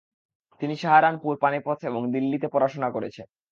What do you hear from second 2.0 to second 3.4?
দিল্লিতে পড়াশোনা করেছেন।